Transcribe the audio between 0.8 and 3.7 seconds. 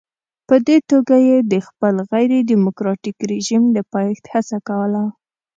توګه یې د خپل غیر ډیموکراټیک رژیم